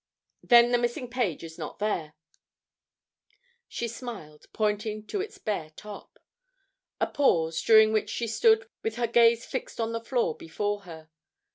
[0.41, 2.15] "Then the missing page is not there,"
[3.67, 6.17] she smiled, pointing to its bare top.
[6.99, 11.11] A pause, during which she stood with her gaze fixed on the floor before her.